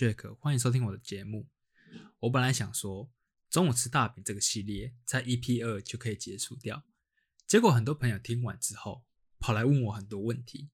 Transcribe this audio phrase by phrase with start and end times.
[0.00, 1.46] Jack，欢迎收听我的节目。
[2.20, 3.12] 我本来想说
[3.50, 6.86] 中午吃大饼这个系列在 EP 二就可以结束掉，
[7.46, 9.04] 结果很多朋友听完之后
[9.38, 10.70] 跑来问我很多问题，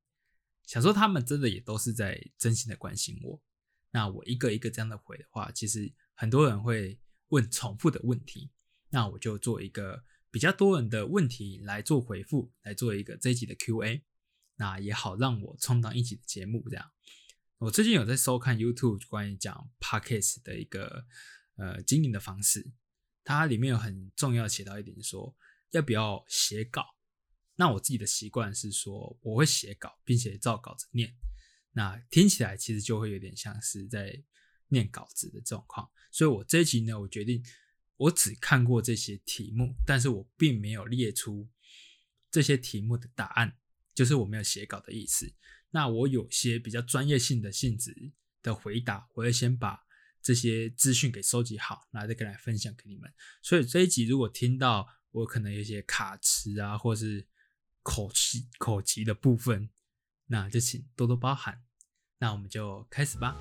[0.65, 3.43] 想说他们真的也都是在真心的关心我。
[3.91, 8.53] 那我一个一个这样的回的话，其实很多人会问重复的问题，
[8.91, 14.05] 那我就做一个比较多人的问题来做回复，来做一个这一集的 Q&A，
[14.55, 16.93] 那也好让我充当一集的节目这样。
[17.59, 21.07] 我最近有在收看 YouTube 关于讲 Podcast 的一个
[21.57, 22.71] 呃经营的方式，
[23.25, 25.35] 它里面有很重要写到一点，说
[25.71, 26.85] 要不要写稿。
[27.55, 31.17] 那我自己的习惯是说，我会写稿，并且照稿子念。
[31.73, 34.23] 那听起来其实就会有点像是在
[34.69, 35.91] 念稿子的状况。
[36.13, 37.43] 所以我这一集呢，我决定
[37.97, 41.49] 我只看过这些题目，但是我并没有列出
[42.31, 43.57] 这些题目的答案，
[43.95, 45.33] 就是我没有写稿的意思。
[45.77, 47.95] 那我有些比较专业性的性质
[48.43, 49.79] 的回答，我会先把
[50.23, 53.13] 这些资讯给收集好，然后再跟来分享给你们。
[53.43, 57.29] 所以这一集如果听到我可能有些卡词啊，或是
[57.83, 59.69] 口气口急的部分，
[60.29, 61.63] 那就请多多包涵。
[62.21, 63.39] 那我们就开始吧。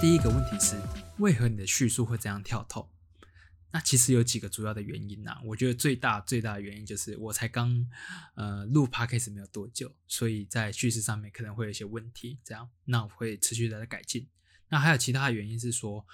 [0.00, 0.80] 第一个问题是，
[1.18, 2.88] 为何你的叙述会这样跳透？
[3.72, 5.40] 那其实有几个主要的原因呐。
[5.44, 7.84] 我觉得最大最大的原因就是我才刚
[8.36, 12.38] 呃录 podcast 没有多久，所以在叙事上面可能会有一些问题。
[12.44, 14.28] 这样，那我会持续的在改进。
[14.68, 16.06] 那还有其他的原因是说，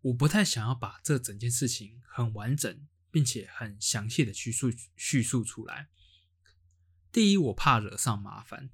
[0.00, 5.86] 我不太想要把这整件事情很完整并且很详细的叙述叙述出来。
[7.12, 8.70] 第一，我怕惹上麻烦，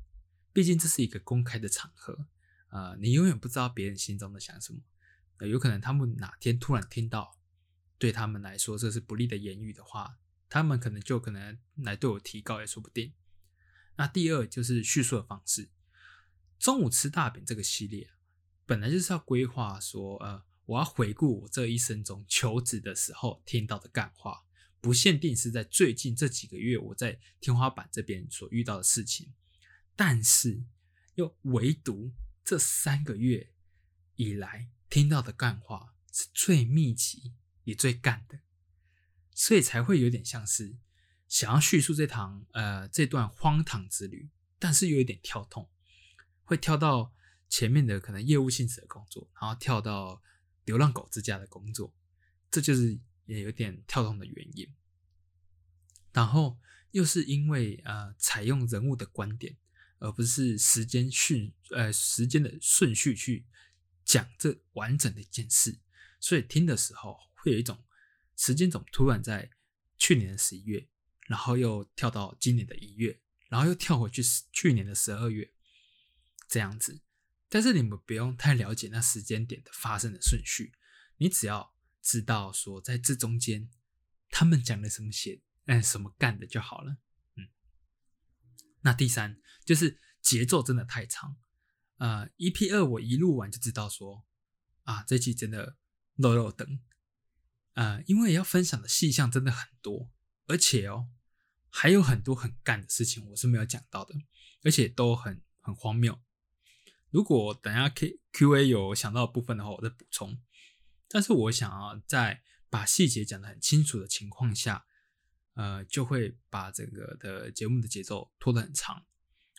[0.55, 2.27] 毕竟这是一个公开的场合。
[2.75, 4.81] 呃，你永远不知道别人心中的想什么，
[5.37, 7.39] 呃，有可能他们哪天突然听到
[7.99, 10.19] 对他们来说这是不利的言语的话，
[10.49, 13.12] 他们可能就可能来对我提高也说不定。
[13.95, 15.71] 那第二就是叙述的方式，
[16.59, 18.11] 中午吃大饼这个系列
[18.67, 24.43] 本来就是要规划说，呃，我要回顾我这一生中求职的时候听到的干话，
[24.81, 29.33] 不限定是在最近这几个月我在天花板这边所遇到的事情，
[29.95, 30.65] 但是
[31.15, 32.11] 又唯独。
[32.44, 33.53] 这三个月
[34.16, 37.32] 以来听到的干话是最密集
[37.65, 38.41] 也最干的，
[39.32, 40.77] 所以才会有点像是
[41.27, 44.28] 想要叙述这堂呃这段荒唐之旅，
[44.59, 45.71] 但是又有点跳痛，
[46.44, 47.15] 会跳到
[47.49, 50.22] 前面的可能业务性质的工作，然后跳到
[50.66, 51.94] 流浪狗之家的工作，
[52.50, 54.71] 这就是也有点跳动的原因。
[56.12, 56.59] 然后
[56.91, 59.56] 又是因为呃采用人物的观点。
[60.05, 63.47] 而不是时间顺呃时间的顺序去
[64.05, 65.81] 讲这完整的一件事，
[66.21, 67.83] 所以听的时候会有一种
[68.37, 69.51] 时间总突然在
[69.97, 70.87] 去年的十一月，
[71.27, 74.23] 然后又跳到今年的一月，然后又跳回去
[74.53, 75.51] 去年的十二月
[76.49, 77.01] 这样子。
[77.49, 80.75] 但是你们不用太了解那时间点的发生的顺序，
[81.17, 83.71] 你只要知道说在这中间
[84.29, 86.99] 他们讲了什么写嗯什么干的就好了。
[88.85, 91.37] 那第三就是节奏真的太长，
[91.97, 94.25] 呃，EP 二我一录完就知道说，
[94.83, 95.77] 啊，这期真的
[96.17, 96.81] 漏漏等，
[97.73, 100.11] 呃，因为要分享的细项真的很多，
[100.47, 101.09] 而且哦，
[101.71, 104.15] 还有很多很干的事情我是没有讲到的，
[104.63, 106.21] 而且都很很荒谬。
[107.11, 110.41] 如果等下 Q Q A 有想到部分的话，我再补充。
[111.09, 114.85] 但是我想要在把细节讲得很清楚的情况下。
[115.55, 119.06] 呃，就会把整个的节目的节奏拖得很长，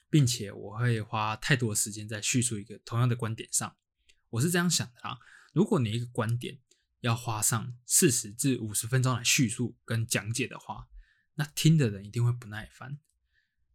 [0.10, 3.76] 并且我会花太多的时间在叙述一个同样的观点上。
[4.30, 5.18] 我是这样想的啊，
[5.54, 6.60] 如果你一个观点
[7.00, 10.88] 要花上四十至五十分钟来叙述跟讲解的话，
[11.36, 13.00] 那听的人一定会不耐烦。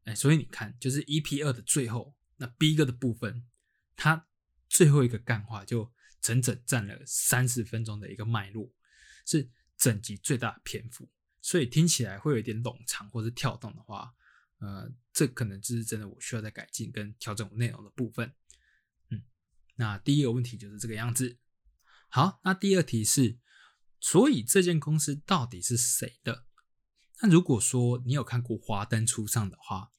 [0.04, 3.46] 哎，所以你看，就是 EP 二的最后那 B 哥的部分，
[3.96, 4.26] 它
[4.68, 8.72] 最后一个干话就整整占了三十分钟的一个脉络，
[9.24, 11.08] 是整集最大的篇幅。
[11.42, 14.12] 所以听起来会有一点冗长或是跳动的话，
[14.58, 18.34] 呃，这可能就是真的我需要再改进跟调整我内容的部分。
[19.08, 19.22] 嗯，
[19.76, 21.38] 那第一个问题就是这个样子。
[22.08, 23.38] 好，那第二题是，
[24.00, 26.44] 所以这间公司到底是谁的？
[27.22, 29.90] 那如果说你有看过《华灯初上》的话，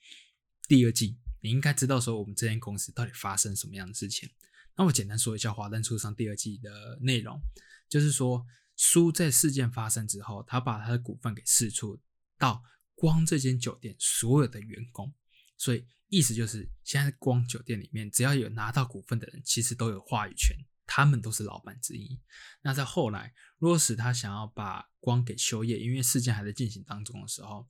[0.67, 4.29] 第二季你应该知道说我们这间公司到底发生什么样的事情。
[4.75, 7.41] 那我简单说一下《华灯初上》第二季的内容，
[7.89, 8.45] 就是说。
[8.83, 12.01] 苏在事件发生之后，他把他的股份给释出
[12.35, 12.63] 到
[12.95, 15.13] 光这间酒店所有的员工，
[15.55, 20.57] 所以意思就是，现在光酒店里面只要有拿到股份的人，其实都有话语权，
[20.87, 22.19] 他们都是老板之一。
[22.63, 27.69] 那在后来，若使他想要把光给修业，因为事件还在进行当中的时候，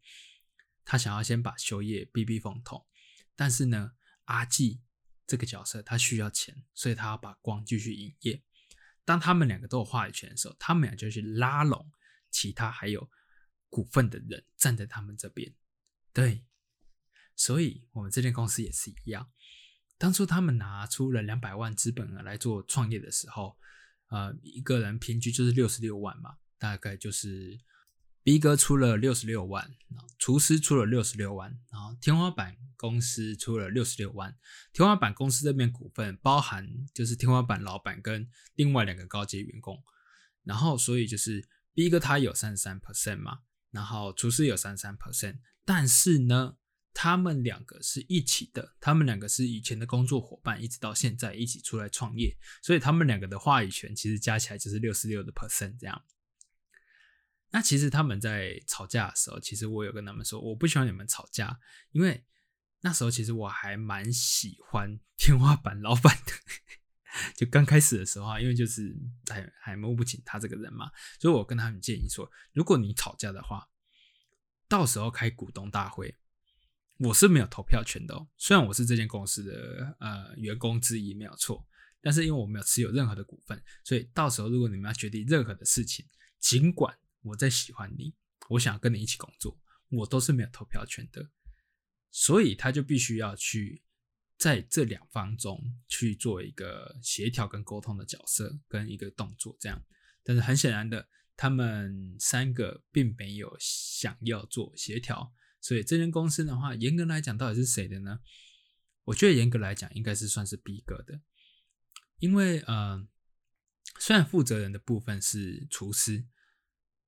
[0.86, 2.88] 他想要先把修业避避风头，
[3.36, 3.92] 但是呢，
[4.24, 4.80] 阿纪
[5.28, 8.42] 这个角色他需要钱，所以他要把光继续营业。
[9.12, 11.92] 当他们两个都有话语权的时候，他们俩就去拉拢
[12.30, 13.10] 其他还有
[13.68, 15.54] 股份的人站在他们这边。
[16.14, 16.46] 对，
[17.36, 19.30] 所以我们这间公司也是一样。
[19.98, 23.58] 当初他们拿出了两百万资本额来做创业的时候，
[24.08, 27.60] 呃，一个人平均就是六十六万嘛，大概就是。
[28.24, 29.76] B 哥出了六十六万，
[30.22, 34.38] 厨师出了六十六万，然后天花板公司出了六十六万。
[34.72, 39.84] 天花板公司这边股份包含就是天花板老板跟另外两个高级员工，
[40.44, 43.40] 然后所以就是 B 哥他有三十三 percent 嘛，
[43.72, 46.56] 然后厨师有三十三 percent，但是呢，
[46.94, 56.00] 他们两个是一起的，他们两个是以前的工作伙伴，一直到现在一起出来创业，所以他们两个的话语权其实加起来就是六十六的 percent 这样。
[57.52, 61.60] 那其实他们在吵架的时候，其实我有跟他们说，我不喜欢你们吵架，
[61.92, 62.26] 因为
[62.82, 66.34] 那时候其实我还蛮喜欢 天花板老板的。
[67.36, 68.96] 就刚开始的时候啊，因为就是
[69.30, 70.90] 还还摸不清他这个人嘛，
[71.20, 73.68] 所以我跟他们建议说，如果你吵架的话，
[74.70, 76.16] 到时候开股东大会，
[77.00, 78.30] 我是没有投票权的哦。
[78.38, 81.68] 虽然我是这间公司的呃员工之一没有错，
[82.02, 86.06] 但是因为我没有持有任何的股份，所以到时候如果你们要决定任何的事情，
[86.40, 88.16] 尽管我在喜欢你，
[88.50, 89.60] 我想要跟你一起工作，
[89.90, 91.30] 我都是没有投票权的，
[92.10, 93.84] 所以他就必须要去
[94.38, 99.84] 在这两方中去做一个协调跟沟通的角色跟一个动作，这样。
[100.24, 101.08] 但是很显然的，
[101.38, 108.20] 他们三个并没有想要做协调，所以这间公司的话，严格来讲，到底是谁的呢？
[109.04, 111.22] 我觉得严格来讲，应该是算是 B 哥的，
[112.18, 113.08] 因为呃，
[114.00, 116.26] 虽然负责人的部分是厨师。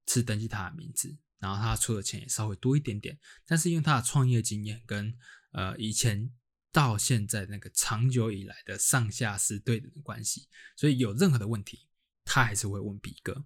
[0.07, 5.15] 是登记他的名字，然后他出的钱也稍微多一点点，但是因为他的创业经验跟
[5.51, 6.31] 呃以前
[6.71, 11.87] 到现在那个长久以来的上下司对等的关系，所以有任何的问题，
[12.25, 13.45] 他还是会问 B 哥。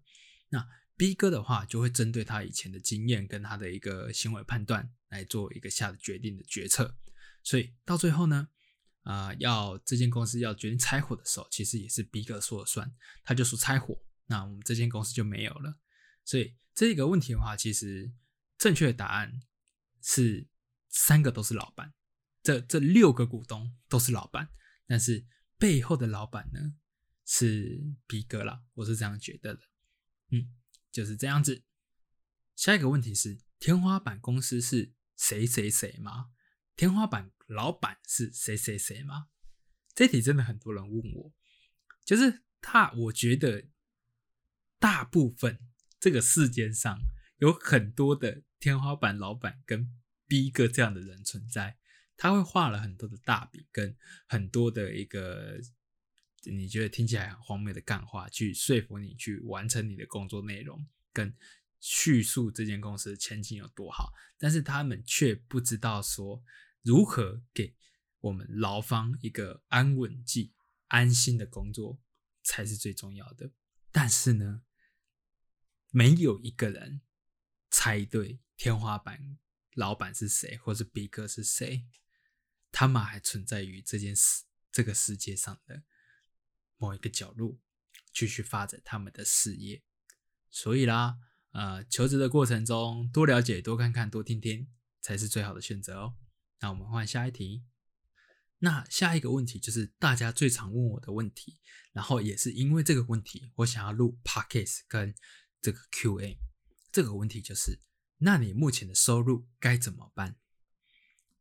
[0.50, 0.65] 那
[0.95, 6.98] B 哥的话就会针对他以前的经验跟他的一个行为判断来做一个下的决定的决策。
[7.44, 8.48] 所以到最后呢，
[9.04, 12.92] 啊，要这间公司要决定拆伙的时候，其实也是 B 哥说了算，
[13.23, 15.78] 他就说拆伙，那我们这间公司就没有了。
[16.28, 18.12] 所以这个问题的话，其实
[18.57, 19.40] 正确的答案
[20.02, 20.50] 是
[20.90, 21.94] 三个都是老板，
[22.44, 24.50] 这这六个股东都是老板，
[24.86, 25.26] 但是
[25.57, 26.76] 背后的老板呢
[27.26, 29.62] 是 B 哥啦，我是这样觉得的，
[30.31, 30.54] 嗯，
[30.92, 31.64] 就是这样子。
[32.57, 36.31] 下一个问题是，天花板公司是谁谁谁吗？
[36.76, 39.30] 天花板老板是谁谁谁吗？
[39.96, 41.34] 这题真的很多人问我，
[42.04, 43.69] 就是他，我觉得
[44.78, 45.62] 大部分。
[45.99, 46.99] 这个世界上
[47.37, 49.92] 有很多的天花板老板跟
[50.27, 51.77] B 哥这样的人存在，
[52.16, 53.95] 他会画了很多的大饼，跟
[54.27, 55.59] 很多的一个
[56.44, 61.35] 你觉得听起来很荒谬的干话，去说服你去完成你的工作内容，跟
[61.80, 66.44] 叙述这间公司的前景有多好，但是他们却不知道说
[66.81, 67.75] 如何给
[68.19, 70.54] 我们劳方一个安稳剂、
[70.87, 71.99] 安心的工作
[72.44, 73.51] 才是最重要的。
[73.92, 74.63] 但是呢？
[75.97, 77.01] 没有一个人
[77.71, 79.39] 猜对天花板
[79.73, 81.87] 老板是谁，或是 B 哥是谁，
[82.71, 85.81] 他们还存在于这件事这个世界上的
[86.77, 87.57] 某一个角落，
[88.13, 89.81] 继续发展他们的事业。
[90.51, 91.18] 所以啦，
[91.54, 94.69] 呃，求职的过程中多了解、多看看、多听听，
[95.01, 96.16] 才是最好的选择哦。
[96.59, 97.66] 那我们换下一题。
[98.59, 101.57] 那下一个问题就是大家最常问我的问题，
[101.92, 105.16] 然后也是因为这个问题，我想要录 Podcast 跟。
[105.68, 106.40] 这个 Q&A
[106.94, 107.81] 这个问题就是，
[108.19, 110.38] 那你目前的收入该怎么办？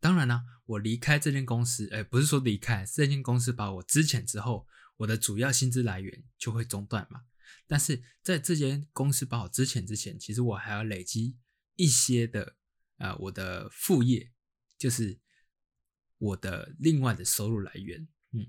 [0.00, 4.66] 当然啦，我离开这间公司，哎，不是说离开这间公司把我资遣之后，
[4.96, 7.26] 我的主要薪资来源就会中断嘛。
[7.68, 11.36] 但是在这间公司把我资遣之前，其实我还要累积
[11.76, 12.56] 一些的，
[12.96, 14.32] 呃，我的副业，
[14.76, 15.20] 就是
[16.18, 18.08] 我的另外的收入来源。
[18.32, 18.48] 嗯，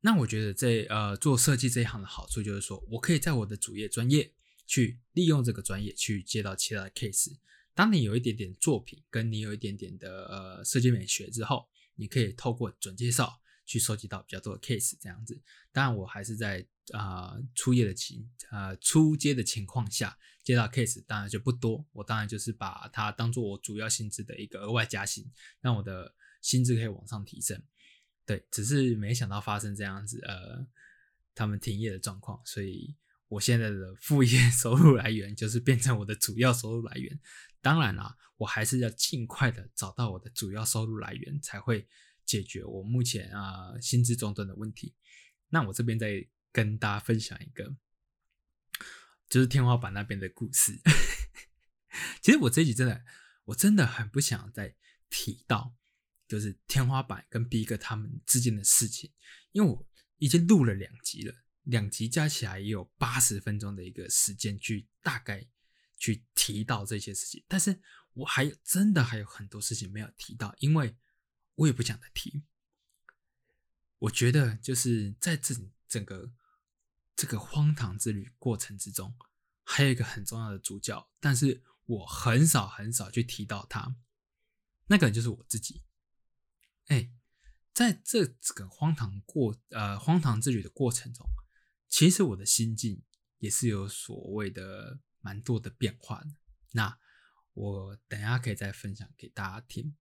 [0.00, 4.34] 那我觉得这呃做设计这一行的好处就是说，我可以在我的主业专业。
[4.70, 7.36] 去利用这个专业去接到其他的 case。
[7.74, 14.96] 当你有一点点作品，跟你有一点点的呃设计美学之后，你可以透过准介绍去收集到比较多的 case。
[15.00, 21.84] 这样子，当然我还是在啊初业的情呃初阶的情况下接到 case，当然就不多。
[21.90, 25.28] 我当然就是把它当做我主要薪资的一个额外加薪，
[25.60, 27.60] 让我的薪资可以往上提升。
[28.24, 30.64] 对，只是没想到发生这样子，呃，
[31.34, 32.94] 他们停业的状况，所以
[33.30, 37.18] 我现在的副业 收入来源就是变成我的主要收入来源。
[37.62, 41.88] 当然啦，我还是要尽快的找到我的主要收入来源，才会
[42.26, 44.94] 解决我目前啊薪资中断的问题。
[45.48, 47.76] 那我这边再跟大家分享一个，
[49.28, 50.80] 就是天花板那边的故事。
[52.20, 53.04] 其实我这集真的，
[53.44, 54.74] 我真的很不想再
[55.08, 55.76] 提到。
[56.28, 59.12] 就是天花板跟 B 哥他们之间的事情，
[59.50, 59.84] 因为我
[60.18, 61.34] 已经录了两集了，
[61.64, 65.46] 两集加起来也有八十分钟的一个时间去大概
[65.96, 67.80] 去提到这些事情，但是
[68.14, 70.96] 我还真的还有很多事情没有提到，因为
[71.54, 72.42] 我也不想再提。
[73.98, 75.54] 我觉得就是在这
[75.86, 76.32] 整个
[77.14, 79.14] 这个荒唐之旅过程之中，
[79.62, 83.94] 还有一个很重要的主角，但是我很少很少去提到他，
[84.86, 85.82] 那个人就是我自己。
[86.86, 87.12] 哎，
[87.74, 91.28] 在这个荒唐过呃荒唐之旅的过程中，
[91.90, 93.02] 其实我的心境
[93.36, 96.30] 也是有所谓的蛮多的变化的。
[96.72, 96.98] 那
[97.52, 99.94] 我等下可以再分享给大家听。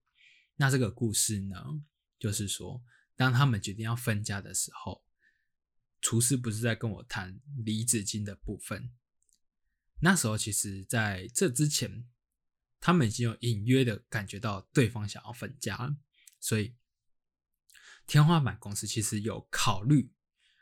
[0.55, 1.83] 那这个故事呢，
[2.17, 2.81] 就是说，
[3.17, 5.03] 当他们决定要分家的时候，
[5.99, 8.93] 厨师不是在跟我谈离子金的部分。
[10.01, 12.07] 那时候，其实在这之前，
[12.79, 15.97] 他们已经有隐约的感觉到对方想要分家，
[16.39, 16.75] 所以。
[18.07, 20.11] 天花板公司其实有考虑，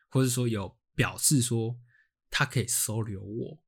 [0.10, 1.80] 或者说有表示说，
[2.32, 3.64] 他可以收留我，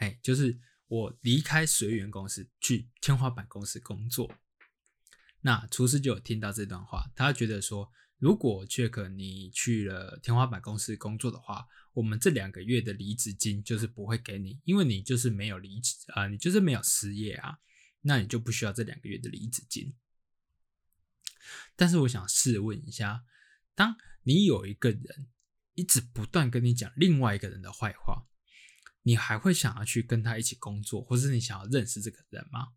[0.00, 4.34] 哎，就是我离开随缘公司去天花板公司工作。
[5.42, 17.60] 那厨师就有听到这段话，他觉得说，如果 Jack 你去了天花板公司工作的话，我们这两个月的离职金就是不会给你，因为你就是没有离职啊，你就是没有失业啊，
[18.00, 19.94] 那你就不需要这两个月的离职金。
[21.76, 23.24] 但是我想试问一下，
[23.76, 25.28] 当你有一个人
[25.74, 28.26] 一直不断跟你讲另外一个人的坏话，
[29.02, 32.68] 你还会想要去跟他一起工作，或是你想要认识这个人吗？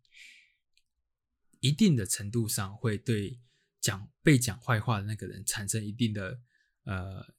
[1.60, 3.40] 一定的程度上会对
[3.80, 6.40] 讲被讲坏话的那个人产生一定的
[6.84, 7.34] 呃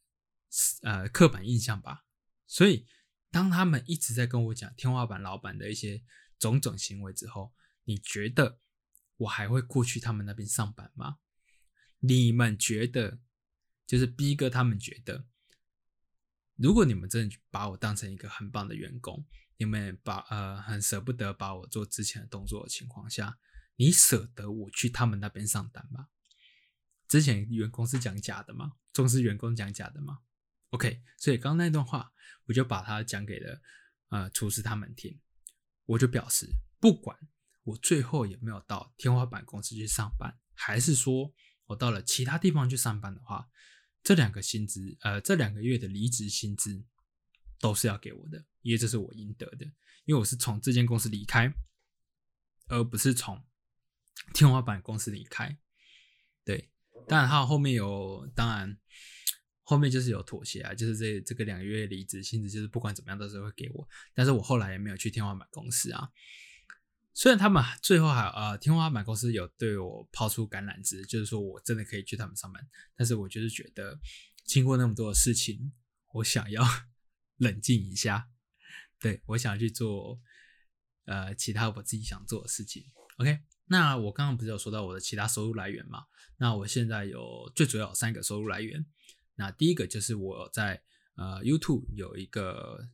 [0.81, 2.05] 呃刻板印象吧。
[2.47, 2.85] 所以
[3.31, 6.03] 当他们一直在跟我讲天花板老板的一些
[6.37, 8.59] 种种行为之后，你觉得？
[9.19, 11.17] 我还会过去他们那边上班吗？
[11.99, 13.19] 你们觉得，
[13.85, 15.27] 就是 B 哥他们觉得，
[16.61, 19.25] 如果你们真的把我当成一个很棒的员工，
[19.57, 23.39] 你们把呃很舍不得把我做之前的动作的情况下，
[23.77, 26.07] 你舍得我去他们那边上班吗？
[27.07, 28.73] 之前员工是讲假的吗？
[28.91, 30.19] 中视员工讲假的吗
[30.71, 32.11] ？OK，所以刚刚那段话，
[32.45, 33.61] 我就把它讲给了
[34.09, 35.19] 呃厨师他们听，
[35.85, 36.47] 我就表示
[36.79, 37.17] 不管。
[37.63, 41.31] 我最后有没有到天花板公司去上班，还是说
[41.65, 43.47] 我到了其他地方去上班的话，
[44.09, 46.83] 这两个薪资，呃，这两个月的离职薪资
[47.59, 49.63] 都是要给我的，因为这是我应得的，
[50.05, 51.53] 因为我是从这间公司离开，
[52.69, 53.45] 而不是从
[54.33, 55.55] 天花板公司离开。
[56.43, 56.71] 对，
[57.07, 58.75] 当然他后面有，当然
[59.61, 66.09] 后面就是有妥协啊，就是这这个两个月离职薪资，就是不管怎么样都是会给我，但是我后来也没有去天花板公司啊。
[67.19, 73.99] 虽然他们最后还呃天花板公司有对我抛出橄榄枝，就是说我真的可以去他们上班，但是我就是觉得
[74.45, 75.73] 经过那么多的事情，
[76.13, 76.63] 我想要
[77.35, 78.29] 冷静一下，
[79.01, 80.17] 对我想去做
[81.07, 82.85] 呃其他我自己想做的事情。
[83.17, 86.05] OK，那我刚刚不是有说到我的其他收入来源嘛？
[86.37, 88.85] 那我现在有最主要有三个收入来源。
[89.35, 90.81] 那第一个就是我在
[91.15, 92.87] 呃 YouTube 有一个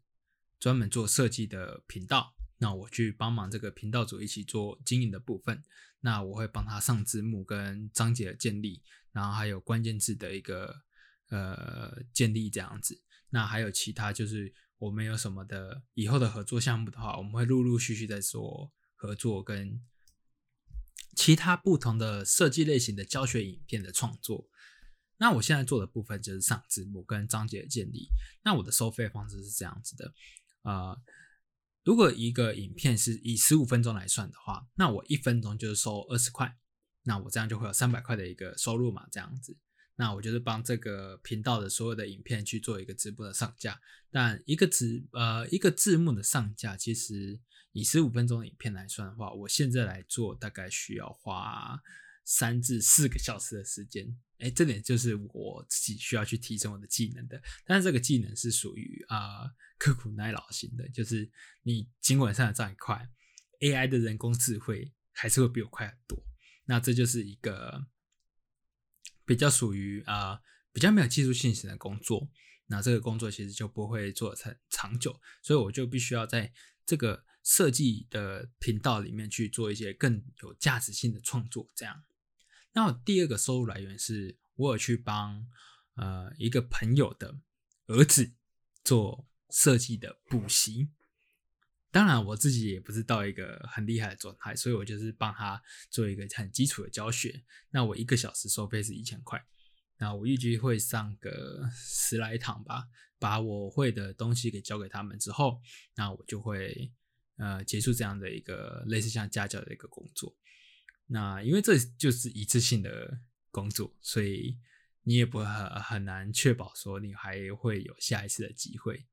[0.59, 2.34] 专门做设计的频道。
[2.57, 5.61] 那我去帮忙这个频道组一起做经营的部分，
[5.99, 8.81] 那我会帮他上字幕跟章节的建立，
[9.11, 10.73] 然后还有关键字的一个
[11.29, 13.01] 呃建立这样子。
[13.29, 19.81] 那还有其他就是我们有什么的以后的合作项目的话，我们会陆陆续续在做合作跟
[21.13, 24.47] 其他不同的设计类型的教学影片的创作。
[25.17, 28.07] 那我现在做的部分就是上字幕跟章节的建立。
[28.45, 30.13] 那我的收费方式是这样子的，
[30.61, 30.97] 呃。
[31.85, 36.57] 如果一个影片是以十五分钟来算的话，那我一分钟就是收二十块，
[37.03, 39.55] 那我这样就会有三百块的一个收入嘛，这样子。
[39.95, 43.79] 那我就是帮这个频道的所有的影片去做一个直播的上架。
[44.11, 47.39] 但一个字呃一个字幕的上架，其实
[47.71, 51.79] 以十五分钟的影片来算的话，我现在来做大概需要花
[52.25, 54.05] 三至四个小时的时间。
[54.39, 61.31] 哎，这点就是我自己需要去提升我的技能的，但是这个技能是属于啊刻苦耐劳型的，就是
[61.63, 63.09] 你尽管上的再快
[63.61, 66.21] ，AI 的人工智慧还是会比我快很多。
[66.65, 67.87] 那这就是一个
[69.25, 70.41] 比较属于啊
[70.73, 72.29] 比较没有技术性型的工作，
[72.65, 76.51] 那这个工作其实就不会做成长久，所以我就必须要在
[76.85, 81.71] 这个设计的频道里面去做一些更有价值性的创作。
[81.73, 82.03] 这样，
[82.75, 85.47] 那第二个收入来源是我有去帮
[85.95, 87.39] 呃一个朋友的
[87.87, 88.33] 儿子
[88.83, 90.89] 做设计的补习。
[91.89, 97.41] 当然，我自己也不是到一个很厉害的状态，所以我就是帮他做一个很基础的教学。
[97.69, 99.41] 那我一个小时收费是一千块，
[99.97, 102.83] 那我预计会上个十来堂吧，
[103.17, 105.61] 把我会的东西给教给他们之后，
[105.95, 106.91] 那我就会
[107.37, 110.35] 呃结束这样的一个类似像家教的一个工作。
[111.07, 113.21] 那因为这就是一次性的
[113.51, 114.59] 工作，所以
[115.03, 119.05] 你也不很很难确保说你还会有下一次的机会。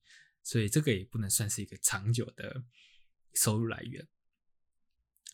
[0.43, 2.65] 所以这个也不能算是一个长久的
[3.35, 4.09] 收入来源。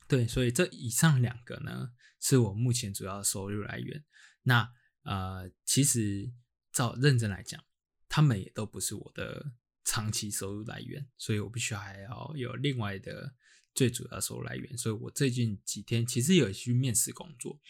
[0.06, 4.04] 对，所以这以上两个呢，是我目前主要的收入来源。
[4.42, 4.70] 那
[5.04, 6.30] 呃，其实
[6.72, 7.64] 照认真来讲，
[8.08, 9.52] 他们也都不是我的
[9.84, 13.34] 长期收入来源，所以我必须还要有另外的
[13.78, 14.76] 最主要收入来源。
[14.76, 17.60] 所以我最近几天其实有去面试工作。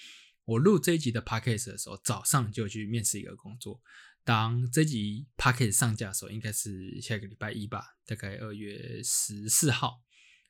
[0.47, 3.83] 我录这一集的 podcast 的时候，早上就去面试一个工作。
[4.25, 10.03] 当这集 p a c k e t 上架的时候，应该是下个礼拜一吧，大概二月十四号，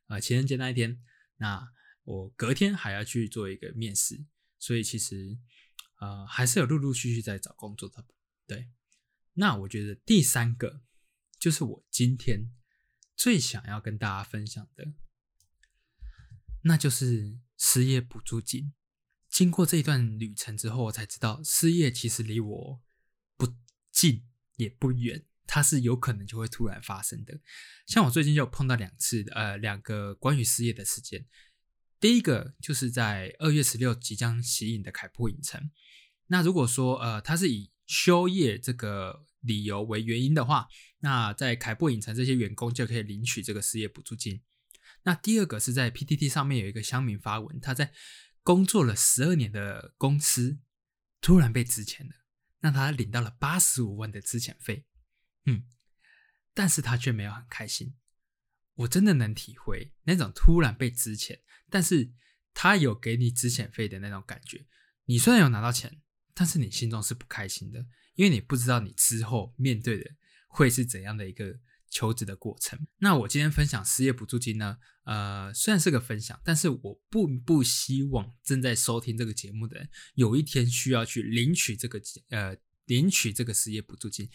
[0.06, 1.02] 啊，情人节那一天。
[1.38, 1.68] 那
[2.04, 4.24] 我隔天还要去做一个面试，
[4.60, 5.36] 所以其实，
[5.98, 8.04] 呃，还是有陆陆续续在找工作的。
[8.46, 8.68] 对，
[9.34, 10.82] 那我觉得第三个
[11.40, 12.52] 就是我今天
[13.16, 14.92] 最想要跟大家分享的，
[16.68, 18.72] 那就是失业补助金。
[19.28, 22.80] 经过这一段旅程之后，我才知道失业其实离我
[23.36, 23.52] 不。
[23.90, 24.22] 近
[24.54, 27.40] 也不远，它是有可能就会突然发生的。
[27.84, 31.26] 像我最近就碰到两次，呃，两个关于失业的事件。
[31.98, 35.68] 第一个就是在二月十六即将息影的凯普影城。
[36.28, 40.68] 那如果说，呃，它是以休业这个理由为原因的话，
[41.00, 44.40] 那在凯布影城这些员工就可以领取这个失业补助金。
[45.04, 47.92] 那第二个是在 PTT 上面有一个乡民发文，他在
[48.42, 50.58] 工作了十二年的公司
[51.20, 52.14] 突然被辞遣了。
[52.60, 54.84] 那他领到了八十五万的资遣费，
[55.46, 55.64] 嗯，
[56.52, 57.96] 但是他却没有很开心。
[58.74, 62.12] 我真的能体会那种突然被资遣，但是
[62.52, 64.66] 他有给你资遣费的那种感觉。
[65.04, 66.02] 你虽然有拿到钱，
[66.34, 70.10] 但是你心中是不开心的，因为你不知道你之后面对的
[70.48, 71.60] 会是怎样的一个。
[71.90, 72.86] 求职的过程。
[72.98, 74.78] 那我今天分享失业补助金呢？
[75.04, 81.98] 呃，虽然是个分享，但是我不不希望正在收听这个节目的人有一天需要去领取这个
[82.28, 84.28] 呃领取这个失业补助金。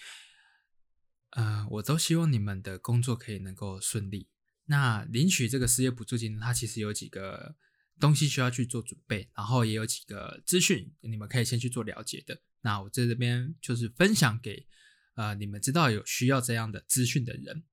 [1.32, 4.30] 呃，我都希望你们的工作可以能够顺利。
[4.66, 7.56] 那领取这个失业补助金，它其实有几个
[8.00, 12.42] 东西需要去做准备，然后也有几个资讯你们可以先去做了解的。
[12.62, 14.68] 那我在这边就是分享给。
[15.14, 17.64] 啊，你们知道有需要这样的资讯的人，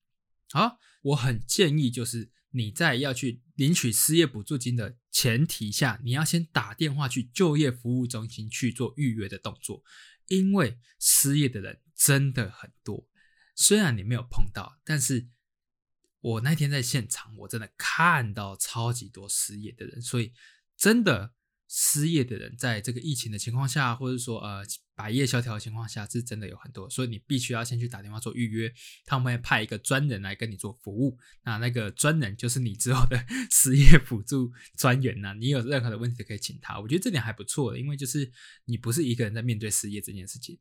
[0.50, 9.82] 好，我很建议就是你在要去领取失业补助金的前提下，你要先打电话去就业服务中心去做预约的动作，
[10.28, 13.08] 因为失业的人真的很多。
[13.54, 15.28] 虽然你没有碰到，但是
[16.20, 20.32] 我那天在现场，我真的看到超级多失业的人，所以
[20.76, 21.34] 真的。
[21.72, 31.16] 失业的人在这个疫情的情况下，或者说呃百业萧条的情况下，是真的有很多，所以你必须要先去打电话做预约，他们会派一个专人来跟你做服务。
[31.44, 36.80] 那那个专人就是你之后的 失业补助专员呐，你有任何的问题可以请他。
[36.80, 38.28] 我觉得这点还不错，因为就是
[38.64, 40.58] 你不是一个人在面对失业这件事情。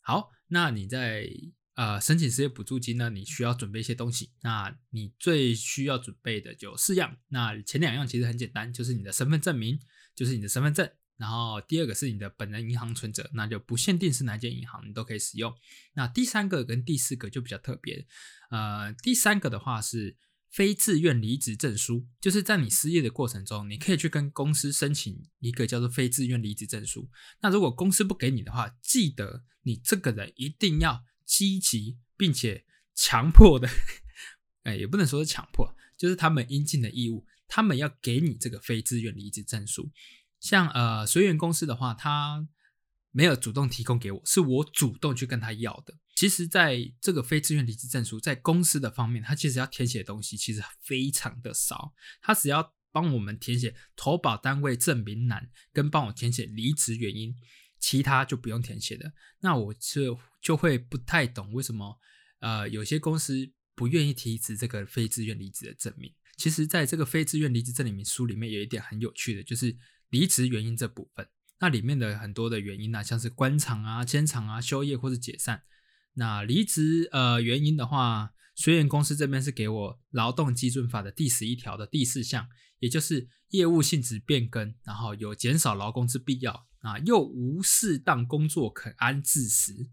[0.00, 1.28] 好，那你在
[1.74, 4.32] 呃申请失业补助金呢，你需要准备一些东西。
[4.40, 9.78] 那你最需要准备的就四样，那前两样其实很简单，就是你的身份证明。
[10.16, 15.54] 就是你的身份证，然后第二个是你的本人银行存折，那就不限定是哪间银行，你都可以使用。
[15.92, 18.06] 那第三个跟第四个就比较特别，
[18.50, 20.16] 呃，第三个的话是
[20.50, 27.10] 非自愿离职证书，就是在你失业的过程中，你可以去跟公司申请一个叫做非自愿离职证书。
[27.42, 33.68] 那如果公司不给你的话，记得你这个人一定要积极并且强迫的，
[34.64, 37.26] 哎，也不能说是强迫，就是他们应尽的义务。
[37.48, 39.90] 他们要给你这个非自愿离职证书，
[40.40, 42.46] 像呃随缘公司的话，他
[43.10, 45.94] 没有主动提供给我，是我主动去跟他要的。
[46.14, 57.34] 其实，在这个非自愿离职证书，在公司的方面，他其实要填写的东西其实非常的少，他只要帮我们填写投保单位证明栏，跟帮我填写离职原因，
[57.78, 59.12] 其他就不用填写的。
[59.40, 61.98] 那我就就会不太懂为什么
[62.40, 66.14] 呃有些公司不愿意提职这个非自愿离职的证明。
[66.36, 69.76] 其实，在这个非自愿离职证明书里面，有一点很有趣的，就是
[70.10, 71.26] 离职原因这部分。
[71.58, 75.62] 那里面的很多的原因呢，像是关厂啊、迁厂啊、休业或是解散。
[76.12, 89.88] 那离职呃原因的话，虽然公司这边是给我劳动基准法的第十一条的第四项，也就是业务性质变更，然后有减少劳工之必要啊，又无适当工作可安置时，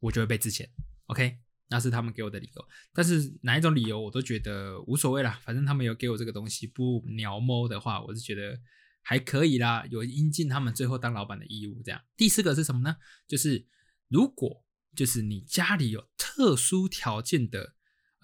[0.00, 0.68] 我就会被支遣。
[1.06, 1.38] OK，
[1.72, 2.64] 那是他们给我的理由。
[2.92, 8.56] 但是哪一种理由我都觉得无所谓啦，反正他们有给我这个东西，不鸟摸的话，我是觉得
[9.02, 11.82] 还可以啦，有应尽他们最后当老板的义务。
[11.82, 12.96] 这样，第四个是什么呢？
[13.26, 13.66] 就是
[14.08, 17.74] 如果就是你家里有特殊条件的。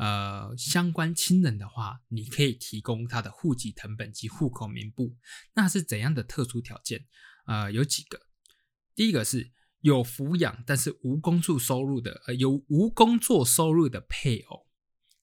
[0.00, 5.16] 呃，相关亲人的话，你可以提供他的户籍成本及户口名簿。
[5.54, 7.04] 那是怎样的特殊条件？
[7.46, 8.20] 呃，有几个。
[8.94, 14.66] 第一个是有抚养但是无工作收入的，呃，有无工作收入的配偶。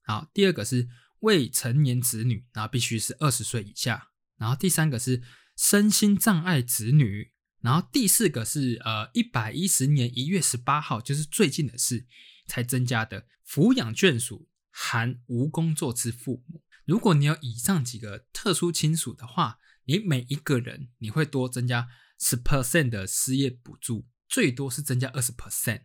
[0.03, 0.87] 好，第二个是
[1.19, 4.09] 未成年子女，然后必须是二十岁以下。
[4.37, 5.21] 然后第三个是
[5.57, 7.31] 身心障碍子女。
[7.61, 12.05] 然后第四个是呃，一百一十年一月十八号，就是最近的事
[12.45, 14.47] 才增加的抚养眷属。
[14.77, 21.87] 含无工作之父母，如果你有以上几个特殊亲属的话，你每一个人你会多增加
[22.19, 25.83] 十 percent 的失业补助，最多是增加二十 percent。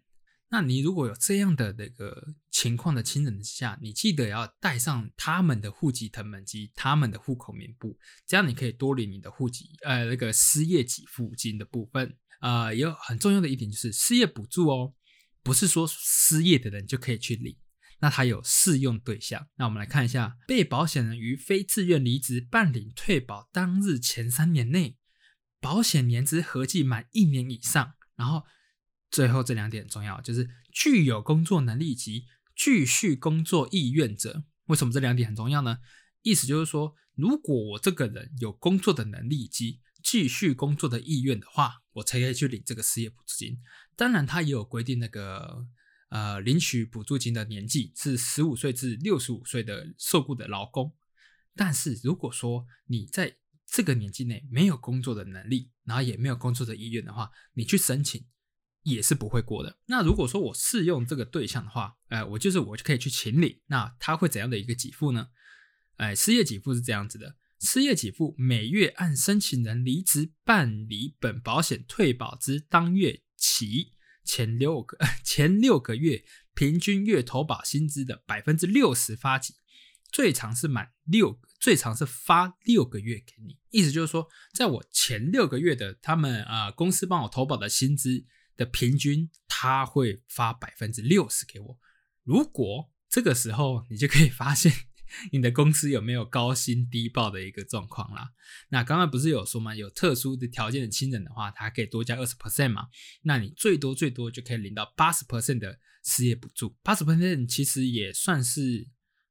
[0.53, 12.16] 那你如果有这样的那个情况的亲人之下，你记得要带上他们的户籍成本及他们的户口名簿，这样你可以多领你的户籍呃那个失业给付金的部分。
[12.40, 14.94] 呃，有很重要的一点就是失业补助哦，
[15.42, 17.57] 不是说失业的人就可以去领。
[18.00, 24.96] 那它有适用对象，那我们来看一下，被保险人于非自愿离职办理退保当日前三年内，
[25.61, 28.44] 保险年资合计满一年以上，然后
[29.11, 34.44] 最后这两点很重要，就是具有工作能力及继续工作意愿者。
[34.66, 35.78] 为什么这两点很重要呢？
[36.20, 43.59] 意思就是说，如果我这个人有工作的能力及继续工作的意愿的话，我才可以去领这个失业补助金。
[43.96, 45.66] 当然，它也有规定那个。
[46.12, 50.92] 呃，领取补助金的年纪是十五岁至六十五岁的受雇的劳工，
[51.54, 53.37] 但是如果说你在
[53.70, 58.26] 这个年纪内没有工作的能力，然后也没有工作的意愿的话，你去申请
[58.83, 59.78] 也是不会过的。
[59.87, 65.28] 那如果说我适用这个对象的话，呃，我就是我就可以去请领，那他会怎样的一个给付呢？
[65.96, 73.92] 哎，失业给付是这样子的，失业给付每月按申请人离职办理本保险退保之当月起。
[74.22, 79.54] 前六个 前六个月平均月投保薪资的百分之六十发给，
[80.12, 83.57] 最长是满六个，最长是发六个月给你。
[83.70, 88.25] 意思就是说，在我前六个月的他们啊公司帮我投保的薪资
[88.57, 91.79] 的平均，他会发百分之六十给我。
[92.25, 94.73] 如果这个时候你就可以发现。
[95.33, 98.31] 你的公司有没有高薪低报的一个状况啦？
[98.68, 99.75] 那刚刚不是有说吗？
[99.75, 102.87] 有特殊的条件的亲人的话，他可以多加二十 percent 嘛？
[103.23, 106.77] 那你最多最多就可以领到八十 percent 的失业补助。
[106.85, 108.87] 八十 percent 其实也算是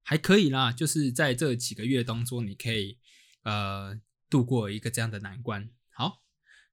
[0.10, 2.98] 还可以啦，就是在这几个月当中，你可以
[3.44, 3.96] 呃
[4.28, 5.70] 度过一个这样的难关。
[5.92, 6.24] 好，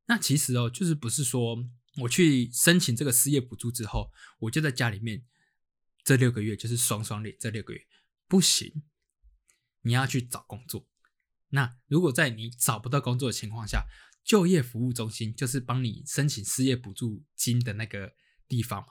[0.07, 1.69] 那其实哦，就是不是说
[1.99, 5.23] 我去申请这个失业补助之后，我就在家里面
[6.03, 7.87] 这六个月就是双双领这六个月
[8.27, 8.83] 不行。
[9.83, 10.89] 你要去找工作，
[11.51, 13.85] 那如果在你找不到工作的情况下，
[14.25, 18.15] 就业服务中心就是帮你申请失业补助金的那个
[18.49, 18.89] 地方嘛，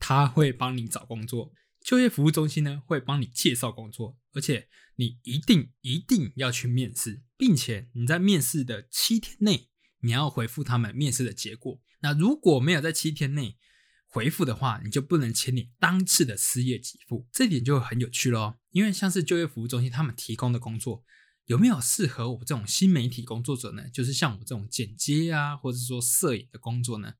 [0.00, 1.52] 他会帮你找工作。
[1.84, 9.68] 就业服务中心呢会帮你介绍工作，而且你一定一定要去面试，并且你在面试的七天内
[10.00, 11.80] 你要回复他们面试的结果。
[12.00, 13.58] 那如果没有在七天内，
[14.06, 18.56] 回复的话，你就不能签你当次的失业给付，这点就很有趣喽。
[18.70, 21.04] 因为像是就业服务中心他们提供的工作，
[21.46, 23.88] 有没有适合我这种新媒体工作者呢？
[23.88, 27.14] 就是像我这种剪接啊，或者说摄影的工作呢？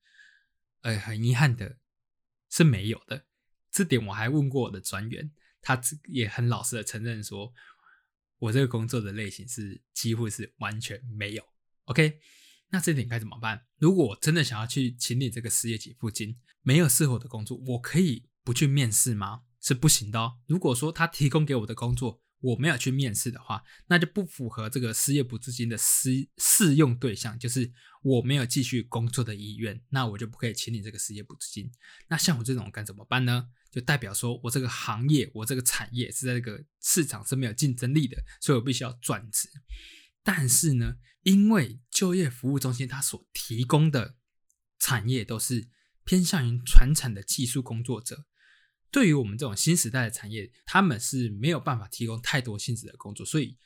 [0.83, 1.79] 呃，很遗憾的
[2.51, 3.25] 是没有的。
[3.73, 7.53] 这点我还问过我的专员，他也很老实的承认说，
[8.39, 11.43] 我这个工作的类型是几乎是完全没有。
[11.87, 12.21] OK。
[12.75, 13.67] 那这点该怎么办？
[13.77, 19.43] 如果我真的想要去请你这个失业给付金，没有适合的工作，我可以不去面试吗？
[19.61, 20.39] 是不行的哦。
[20.47, 27.71] 如果说他提供给我的工作，我没有去面试的话，那就不符合这个失业补助金的适适用对象，就是
[28.03, 31.71] 我没有继续工作的意愿，那我就不可以请你这个失业补助金。
[32.09, 33.51] 那像我这种该怎么办呢？
[33.73, 39.49] 就代表说我这个行业，我这个产业是在这个市场是没有竞争力的，所以我必须要转职。
[40.23, 44.17] 但是呢，因为就业服务中心它所提供的
[44.79, 45.71] 产业都是
[46.05, 48.27] 偏向于传产的技术工作者，
[48.91, 53.57] 对于我们这种新时代的产业，他们是没有办法提供太多性质的工作，所以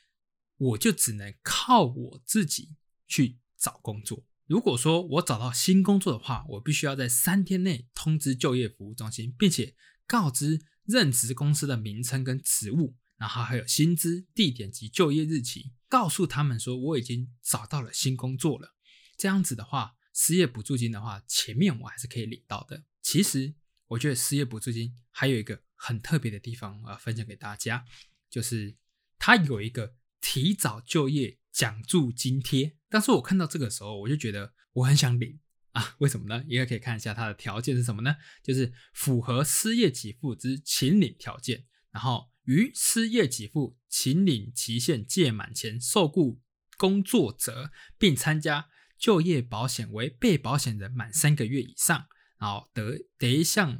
[0.55, 4.25] 我就只能靠我自己去找工作。
[4.45, 9.75] 如果说我找到新工作的话，我必须要在三天内通知就业服务中心，并且
[10.07, 18.75] 告知任职公司的名称跟职务，然后还有薪资、地点及就业日期，告诉他们说我已经找到了新工作了。
[19.17, 22.85] 这样子的话，失业补助金的话，前面我还是可以领到的。
[23.01, 23.53] 其实
[23.87, 27.85] 我觉得失业补助金还有一个很特别的地方啊，分享给大家，
[28.29, 28.77] 就是
[29.19, 32.77] 它有一个提早就业奖助津贴。
[32.89, 35.39] 当时我看到这个时候，我就觉得我很想领
[35.77, 35.95] 啊！
[35.99, 36.43] 为什么呢？
[36.47, 38.15] 因为可以看一下它的条件是什么呢？
[38.43, 46.41] 就是符合失业给付之秦领条件，然后于失业给付秦领期限届满前受雇
[46.79, 52.07] 工作者，并参加就业保险为被保险人满三个月以上，
[52.39, 53.79] 然后得得向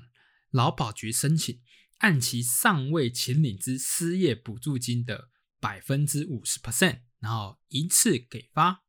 [0.52, 1.60] 劳保局申请，
[1.98, 5.30] 按其尚未秦领之失业补助金的
[5.60, 8.84] 百分之五十 percent，然后一次给发。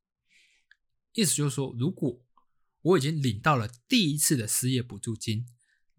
[1.14, 2.22] 意思就是说，如果
[2.88, 5.46] 我已经领到了第一次的失业补助金，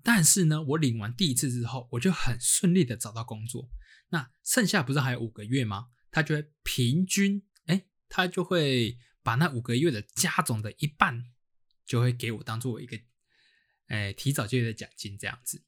[0.01, 3.69] 但是呢，我领完第一次之后，我就很顺利的找到工作，
[4.09, 5.89] 那剩下不是还有五个月吗？
[6.09, 11.25] 他就会平均，哎，他就会把那五个月的加总的一半，
[11.85, 12.99] 就会给我当做一个，
[13.87, 15.63] 哎，提早就业的奖金这样子。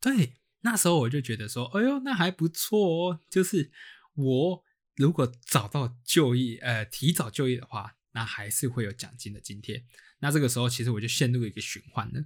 [0.00, 3.70] 对，那时候我就觉得说，哎呦，那还不错哦，就是
[4.14, 7.96] 我如果找到就业，呃，提早就业的话。
[8.12, 9.84] 那还是会有奖金的津贴。
[10.18, 12.24] 那这个时候，其实我就陷入一个循环了。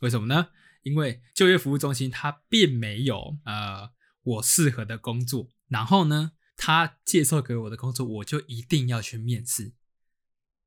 [0.00, 0.48] 为什么呢？
[0.82, 3.90] 因为就业服务中心它并没有呃
[4.22, 9.74] 我适合的工作，然后呢，他介绍给我的工作，我就一定要去面试。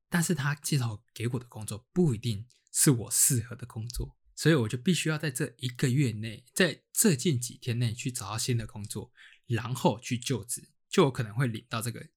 [0.09, 9.11] 但是他介绍给我的工作不一定是我适合的工作，所以我就必须要在这一个月内，在这近几天内去找到新的工作，
[9.47, 12.07] 然后去就职，就有可能会领到这个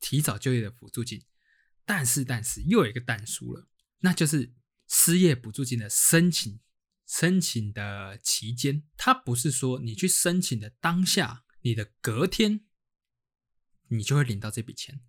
[0.00, 1.22] 提早就业的辅助金。
[1.84, 3.68] 但是，但是又有一个但书了，
[4.00, 4.52] 那就是
[4.88, 6.60] 失业补助金的申请
[7.06, 12.60] 申请的期间，它不是说你去申请的当下，你的隔天
[13.88, 15.00] 你就会领到这笔钱，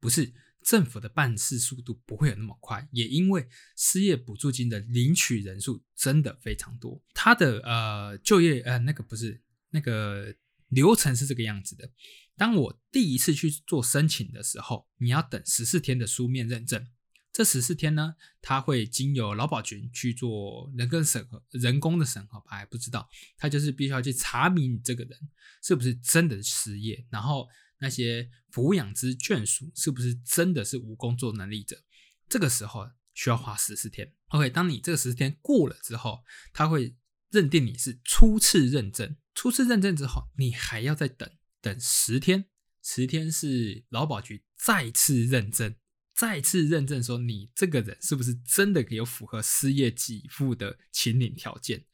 [0.00, 10.34] 不是政府的办事速度不会有那么快，也因为失业补助金的领取人数真的非常多，它的呃就业呃那个不是那个
[10.68, 11.88] 流程是这个样子的。
[12.36, 16.86] 当我第一次去做申请的时候，你要等十四天的书面认证。
[17.32, 23.08] 这十四天呢，他会经由劳保局去做人工审核，人工的审核吧，还不知道。
[23.36, 25.18] 他就是必须要去查明你这个人
[25.62, 27.46] 是不是真的失业，然后
[27.78, 31.82] 那些抚养之眷属是不是真的是无工作能力者。
[32.26, 34.14] 这个时候需要花十四天。
[34.28, 36.96] OK，当你这个十四天过了之后，他会
[37.30, 39.14] 认定你是初次认证。
[39.34, 41.30] 初次认证之后，你还要再等。
[41.66, 42.44] 等十天，
[42.80, 45.74] 十天是劳保局再次认证，
[46.14, 51.84] 再次认证说你这个人是不是真的有符合失业给付的请领条件。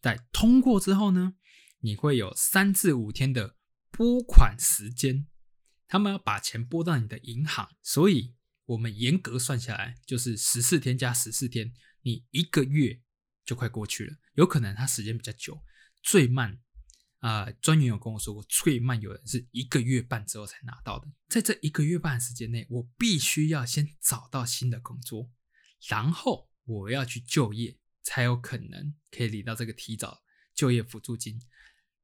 [0.00, 1.34] 在通过之后呢，
[1.80, 3.56] 你会有三至五天的
[3.90, 5.26] 拨款时间，
[5.88, 8.36] 他们要把钱拨到你的银行，所以
[8.66, 13.00] 我们严格算下来就是十四天加十四天，你一个月
[13.44, 15.60] 就快过去了，有可能它时间比较久，
[16.00, 16.60] 最慢。
[17.26, 21.08] 啊，专员有跟我说过，最慢有人是一个月半之后才拿到的。
[21.28, 25.28] 在这一个月半时间内，我必须要先找到新的工作，
[25.88, 30.22] 然后我要去就业，才有可能可以领到这个提早
[30.54, 31.40] 就业辅助金。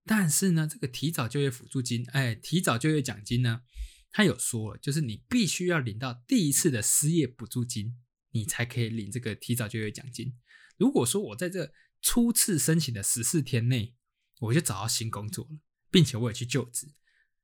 [0.05, 3.63] 但是呢，这个提早就业辅助金，哎，提早就业奖金呢，
[4.11, 7.97] 他有说了，就是你必须要领到第一次的失业补助金，
[8.33, 10.37] 你才可以领这个提早就业奖金。
[10.79, 13.95] 如果说我在这初次申请的十四天内，
[14.43, 15.59] 我就找到新工作了，
[15.91, 16.93] 并且我也去就职。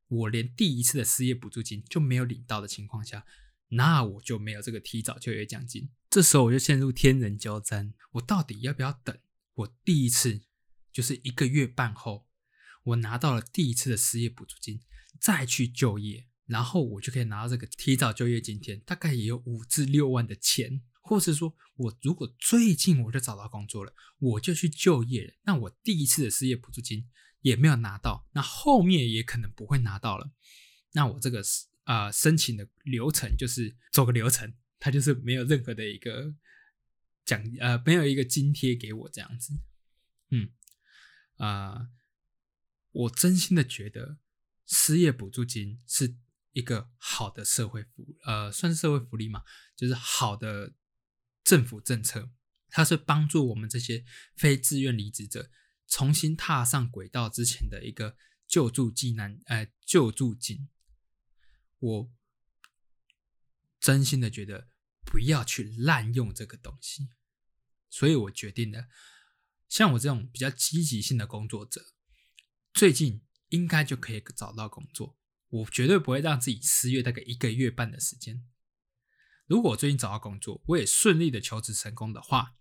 [0.09, 3.25] 我连第一次的失业补助金就没有领到的情况下，
[3.69, 5.91] 那我就没有这个提早就业奖金。
[6.11, 9.17] 这时候我就陷入天人交战：我到底要不要等？
[9.55, 10.41] 我第一次
[10.93, 12.27] 就是一个月半后，
[12.85, 14.81] 我拿到了第一次的失业补助金，
[15.21, 20.83] 再去就业，然后我就可以拿到这个提早就业津贴，大概也有五至六万的钱。
[21.09, 27.09] 或是说，我如果最近我就找到工作了，我就去就业了，那我第一次的失业补助金
[27.41, 30.31] 也没有拿到，那后面也可能不会拿到了。
[30.93, 31.43] 那我这个
[31.85, 36.35] 啊申请的流程就是走个流程，它就是没有任何的一个
[37.25, 39.55] 奖呃没有一个津贴给我这样子。
[40.31, 40.51] 嗯
[41.39, 41.89] 啊，
[42.93, 44.19] 我真心的觉得
[44.67, 46.17] 失业补助金是
[46.53, 49.43] 一个好的社会福呃算是社会福利嘛，
[49.75, 50.75] 就是好的。
[51.49, 52.31] 政府政策，
[52.69, 54.05] 它是帮助我们这些
[54.37, 55.51] 非自愿离职者
[55.87, 60.69] 重新踏上轨道之前的一个救助济难，呃，救助金。
[61.79, 62.13] 我
[63.81, 64.69] 真心的觉得
[65.07, 67.09] 不要去滥用这个东西。
[67.89, 68.89] 所以我决定了，
[69.71, 71.83] 像我这种比较积极性的工作者，
[72.75, 75.17] 最近应该就可以找到工作。
[75.49, 78.47] 我绝对不会让自己失业大概一个月半的时间。
[79.49, 82.55] 如果我最近找到工作，我也顺利的求职成功的话，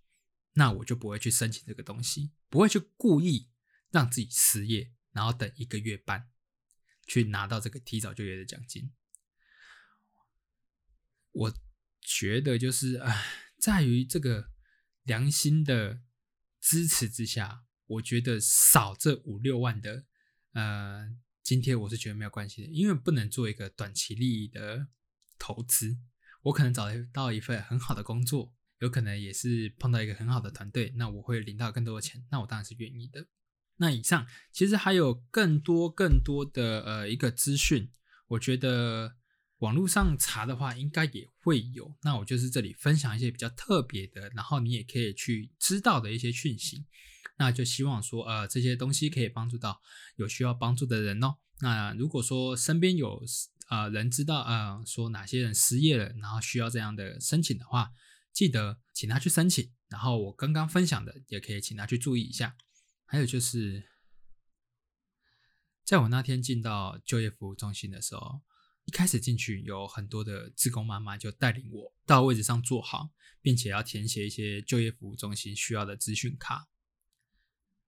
[0.53, 3.49] 那我就不会去申请这个东西，不会去故意
[3.91, 6.29] 让自己失业，然后等一个月半
[7.05, 8.93] 去拿到这个提早就业的奖金。
[11.33, 11.53] 我
[11.99, 14.49] 觉得就是唉，在于这个
[15.03, 16.01] 良心的
[16.61, 20.05] 支持之下，我觉得少这五六万的
[20.53, 24.87] 呃津贴，我是觉得没有关系的，因为不能做一个短期利益的
[25.37, 25.97] 投资。
[26.47, 33.27] 我可能找到一份很好的工作，有可能也是碰到一个很好的团队，那我会领到更多的钱，那我当然是愿意的。
[33.75, 37.91] 那以上其实还有更多更多的呃一个资讯，
[38.27, 39.17] 我觉得
[39.57, 41.93] 网络上查的话应该也会有。
[42.03, 46.85] 那我就是这里分享一些比较特别的，然后你也可以去知道的一些讯息。
[47.37, 49.81] 那就希望说呃这些东西可以帮助到
[50.15, 51.35] 有需要帮助的人哦。
[51.59, 53.21] 那如果说身边有。
[53.69, 57.91] 呃，人知道呃，说哪些人失业了，然后需要这样的申请的话，
[58.31, 59.73] 记得请他去申请。
[59.89, 62.55] 然后我刚刚分享的也可以请他去注意一下。
[63.05, 63.89] 还有就是，
[65.83, 68.41] 在我那天进到就业服务中心的时候，
[68.85, 76.69] 一开始进去有很多的职工妈妈就带领我到位置上坐好，并且要填写一些就业服务中心需要的资讯卡。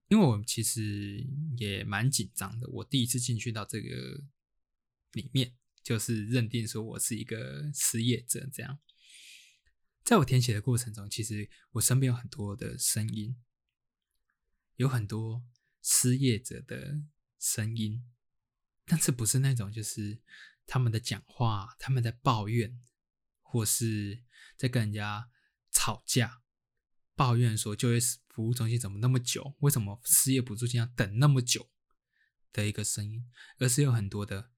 [0.08, 4.22] 因为我其实也蛮紧张的，我第一次进去到这个
[5.12, 5.54] 里面。
[5.82, 8.78] 就是认定说我是一个失业者，这样，
[10.04, 13.36] 在我填写的过程中，其实我身边有很多的声音，
[14.76, 15.42] 有很多
[15.82, 17.00] 失业者的
[17.38, 18.04] 声音，
[18.84, 20.20] 但是不是那种就是
[20.66, 22.78] 他们的讲话，他们在抱怨，
[23.40, 24.22] 或是
[24.56, 25.30] 在跟人家
[25.70, 26.42] 吵架，
[27.14, 31.70] 抱怨说就业服务中心怎么那么久，为什么失业补助金要等那么久
[32.52, 34.50] 的一个声音，而是有很多的。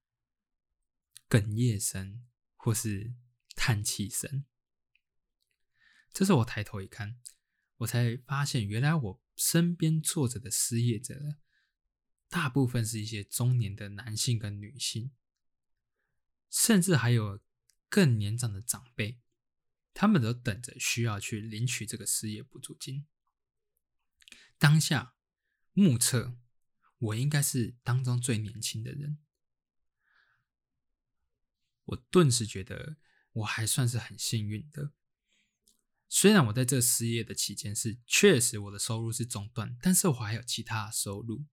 [1.33, 2.23] 哽咽声，
[2.57, 3.15] 或是
[3.55, 4.45] 叹气声。
[6.13, 7.19] 这时我抬头一看，
[7.79, 11.39] 我才发现，原来我身边坐着的失业者，
[12.29, 15.11] 大部分是一些中年的男性跟女性，
[16.51, 17.41] 甚至还有
[17.89, 19.19] 更年长的长辈，
[19.95, 23.07] 他们都等着需要去领取这个失业补助金。
[24.59, 25.15] 当下
[25.73, 26.37] 目测，
[26.99, 29.17] 我应该是当中最年轻的人。
[31.93, 32.97] 我顿时觉得
[33.33, 34.93] 我还算是很幸运的，
[36.09, 41.47] 虽然我在这失业的期间是确实我的收入是中断，但是我还有其他收入。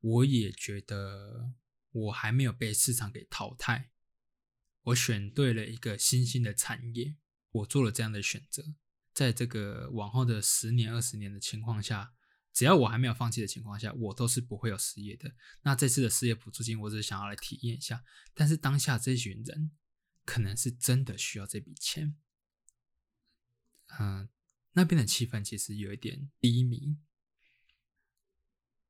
[0.00, 1.54] 我也觉得
[1.90, 3.90] 我还没有被市场给淘汰，
[4.82, 7.16] 我选对了一个新兴的产业，
[7.52, 8.74] 我做了这样的选择，
[9.14, 12.14] 在这个往后的十年、二十年的情况下。
[12.52, 15.34] 只要我还没有放弃的情况下，我都是不会有失业的。
[15.62, 18.04] 那这次的失业补助金，我只是想要来体验一下。
[18.34, 19.70] 但是当下这群人
[20.26, 22.14] 可能是真的需要这笔钱。
[23.98, 24.28] 嗯，
[24.72, 26.98] 那边的气氛其实有一点低迷，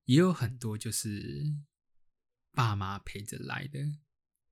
[0.07, 1.55] 也有很多就是
[2.51, 3.79] 爸妈陪着来的，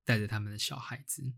[0.05, 1.35] 带着他们的小孩子。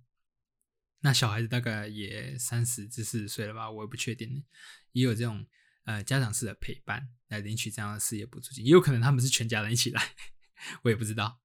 [1.00, 4.44] 那小孩子大概也三十至四十岁了吧，我也不确定。
[4.92, 5.46] 也有这种。
[5.84, 10.14] 呃，家长式的陪伴来领取这样的事业补助金，也有可能他们是全家人一起来，
[10.84, 11.40] 我也不知道。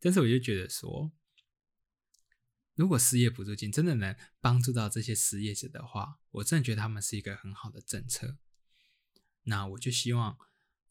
[0.00, 1.12] 但是我就觉得说，
[2.74, 8.38] 如果失业补助金真的能帮助到这些失业者的话，我真的觉得他们是一个很好的政策。
[9.44, 10.38] 那我就希望，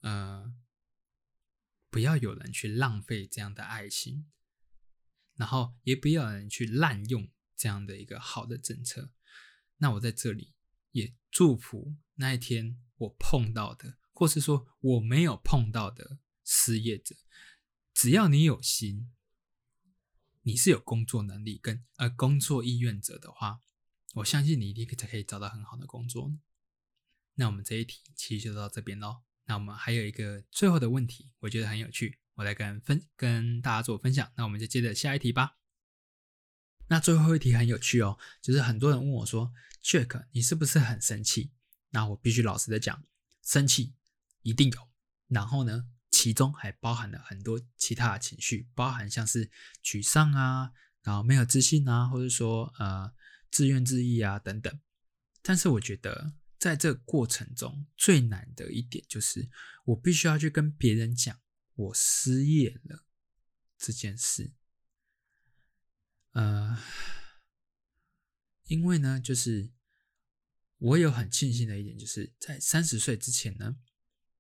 [0.02, 0.54] 呃，
[1.90, 4.30] 不要有人去浪费这样的爱心，
[5.36, 9.12] 然后也不要人去滥用这样的一个好的政策。
[9.78, 10.56] 那我在这里
[10.98, 11.96] 也祝福。
[12.16, 17.16] 那一天我碰到的，或是说我没有碰到的失业者，
[17.94, 19.12] 只要你有心，
[20.42, 23.62] 你是有工作能力跟呃工作意愿者的话，
[24.16, 26.34] 我相信你一定可以找到很好的工作。
[27.36, 29.22] 那我们这一题其实就到这边喽。
[29.46, 34.32] 那我们还有一个最后的问题，我觉得很有趣，我来跟分跟大家做分享。
[34.36, 35.58] 那我们就接着下一题吧。
[36.90, 41.52] 那最后一题很有趣哦，就是很多人问我说，Jack，你是不是很生气？
[41.90, 43.04] 那我必须老实的讲，
[43.44, 43.94] 生气
[44.42, 44.90] 一定有，
[45.28, 49.50] 然后呢，其中还包含了很多其他的情绪，包含像是
[49.84, 50.72] 沮丧啊，
[51.04, 53.14] 然后没有自信啊，或者说呃
[53.52, 54.80] 自怨自艾啊等等。
[55.42, 59.50] 但是我觉得在这过程中最难的一点就是，
[59.86, 61.40] 我必须要去跟别人讲
[61.76, 63.06] 我失业了
[63.78, 64.52] 这件事。
[66.38, 66.78] 呃，
[68.66, 69.72] 因为呢，就是
[70.78, 73.76] 我有很庆幸的一点，就是在三十岁之前呢，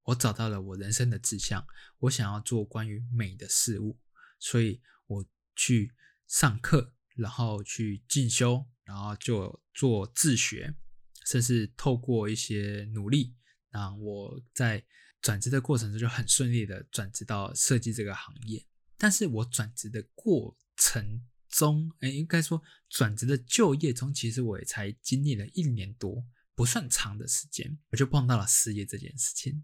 [0.04, 1.66] 我找到了我人生的志向，
[1.98, 3.98] 我想要做关于美的事物，
[4.38, 5.26] 所以我
[5.56, 5.91] 去
[6.28, 10.76] 上课，然后去进修，然后就做自学，
[11.26, 13.36] 甚至透过一些努力，
[13.72, 14.86] 那我在
[15.20, 18.64] 转职的过程中就很顺利的转职到设计这个行业。
[19.00, 21.26] 但是我转职的过程，
[21.58, 29.64] 中，哎，应该说转职的就业中，其实我也才经历了一年多，不算长的时间，我就碰到了失业这件事情。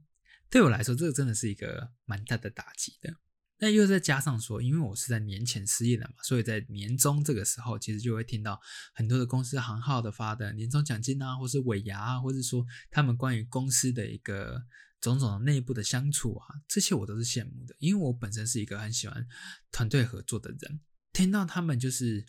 [0.50, 3.14] 对我来说，这个真的是一个蛮大的打击的。
[3.60, 8.60] 那又再加上说，因为我是在年前失业的嘛，所以在年终这个时候，其实就会听到
[8.96, 14.66] 很多的公司行号的发的年终奖金啊，或是尾牙啊，或者说他们关于公司的一个
[15.00, 19.26] 种种内部的相处啊，这些我都是羡慕的，因为我本身是一个很喜欢
[19.72, 20.82] 团队合作的人。
[21.14, 22.26] 听到他们就是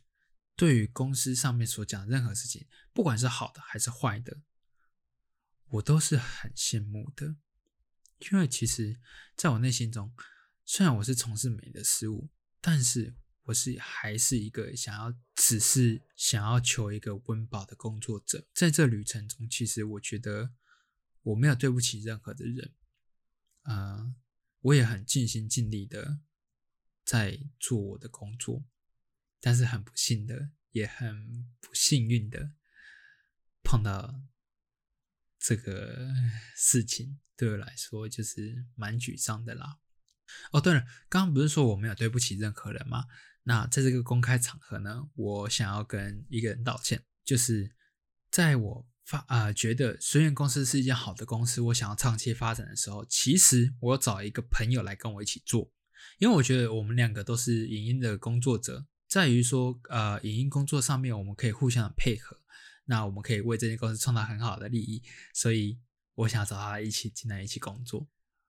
[0.55, 4.43] 对于公司上面所讲任何事情，不管是好的还是坏的，
[5.69, 7.37] 我都是很羡慕的。
[8.31, 9.01] 因为其实
[9.37, 10.15] 在我内心中，
[10.65, 12.29] 虽然我是从事美的事物，
[12.61, 18.47] 但是我是还是一个想要只是想要求一个温饱的工作者。
[18.55, 20.53] 在这旅程中，其实我觉得
[21.23, 22.73] 我没有对不起任何的人，
[23.63, 24.15] 啊，
[24.61, 26.21] 我也很尽心尽力的
[27.05, 28.65] 在做我的工作。
[29.45, 32.53] 但是很不幸的，也很不幸运的
[33.63, 34.23] 碰到
[35.39, 36.09] 这个
[36.57, 39.81] 事情，对我来说就是蛮沮丧的啦。
[40.51, 40.81] 哦，对了，
[41.11, 43.05] 刚刚不是说我没有对不起任何人吗？
[43.43, 47.77] 那在这个公开场合呢，我想要跟一个人道歉，就是
[48.31, 55.71] 在我发啊觉得随缘公司是一件好的公司，我想要长期发展的时候，其实我找一个朋友来跟我一起做，
[56.19, 58.87] 因为我觉得我们两个都是影音的工作者。
[59.15, 62.37] 在于说，呃，影音工作上面我们可以互相的配合，
[62.87, 65.79] 那我们可以为这间公司创造很好的利益，所以
[66.17, 68.09] 我想找他一起进来一起工作。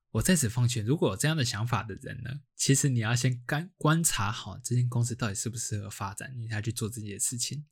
[0.10, 7.68] 我在此奉劝，如果有这样的想法的人呢，其实你要先观观察好这间公司到底适不适合发展，你才去做这件事情。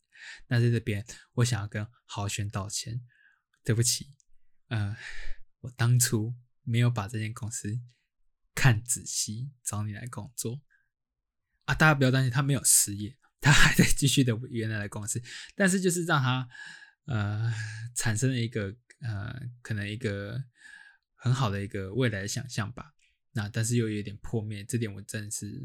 [0.45, 3.01] 那在这边，我想要跟豪轩道歉，
[3.63, 4.11] 对不起，
[4.67, 4.95] 呃，
[5.61, 7.81] 我当初没有把这间公司
[8.53, 10.61] 看仔细，找你来工作。
[11.65, 15.21] 啊，大家不要担心，他没有失业，他还在继续的原来的公司，
[15.55, 16.47] 但是就是让他
[17.05, 17.53] 呃
[17.95, 20.43] 产生了一个呃可能一个
[21.15, 22.93] 很好的一个未来的想象吧。
[23.31, 25.59] 那但是又有点破灭，这点我真的是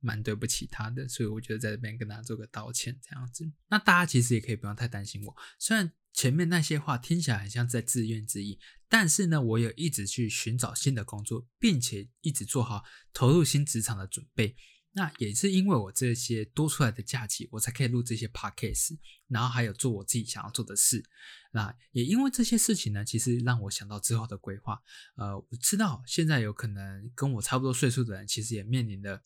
[0.00, 3.50] 蛮对不起他的，所以我觉得在这边跟大家做个道歉，这样子。
[3.68, 14.54] 那大家其实也可以不用太担心我，虽然前面那些话听起来很像在自怨自艾，但是呢，我有一直去寻找新的工作，并且一直做好投入新职场的准备。
[14.96, 21.04] 那也是因为我这些多出来的假期，我才可以录这些 podcast，然后还有做我自己想要做的事。
[21.50, 24.80] 那也因为这些事情呢，其实让我想到之后的规划。
[25.16, 29.20] 呃，我知道现在有可能跟我差不多岁数的人，其实也面临的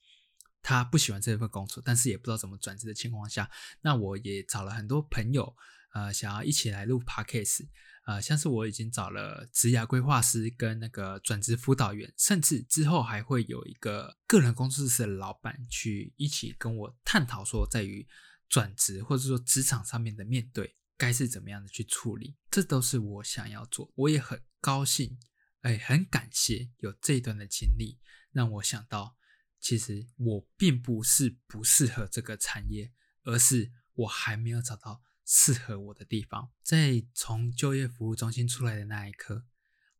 [0.63, 3.51] 他不喜欢这份工作，但是也不知道怎么转职的情况下，
[3.83, 5.55] 那我也找了很多朋友，
[5.99, 7.67] 呃，想要一起来录 podcast。
[8.07, 18.07] 呃，像是我已经找了职涯规划师跟那个转职辅导员，甚至之后还会有一个个人工作室的老板去一起跟我探讨，说在于
[18.49, 23.93] 转职或者说职场上面的面对该是怎么样的去处理，这都是我想要做。
[23.97, 25.19] 我也很高兴，
[25.63, 27.99] 哎，很感谢有这一段的经历，
[28.33, 29.17] 让我想到，
[29.61, 32.93] 其实我并不是不适合这个产业，
[33.25, 35.03] 而是我还没有找到。
[35.31, 39.45] 适合我的地方，在从就业服务中心出来的那一刻，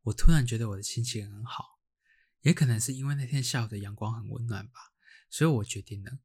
[0.01, 1.79] 我突然觉得我的心情很好，
[2.41, 4.91] 也可能是因为那天下午的阳光很温暖吧，
[5.29, 6.17] 所以我决定了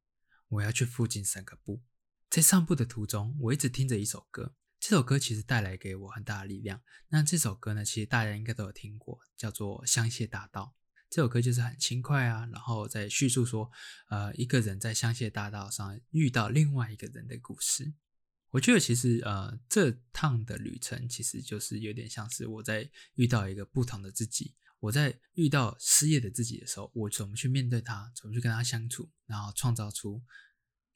[0.49, 1.83] 我要去附近散个步。
[2.31, 6.81] 在散步的途中，我一直听着一首歌，这首歌其实带来给我很大的力量。
[7.09, 10.75] 那这首歌呢，其实大家应该都有听过，叫做《香榭大道》。
[11.11, 13.71] 这首歌就是很轻快啊，然后在叙述说，
[14.09, 17.93] 呃，一个人在香榭大道上遇到另外一个人的故事。
[18.55, 24.55] 我觉得其实呃，这趟的旅程其实就是有点像是我在遇到一个不同的自己。
[24.79, 30.23] 我在遇到失业的自己的时候，我怎么去面对他，怎么去跟他相处，然后创造出